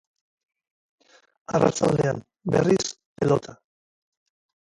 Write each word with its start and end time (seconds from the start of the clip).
Arratsaldean, 1.57 2.21
berriz, 2.55 2.87
pelota. 3.21 3.57